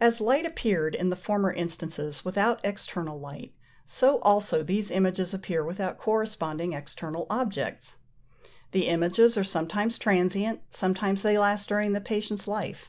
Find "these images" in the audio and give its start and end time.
4.62-5.34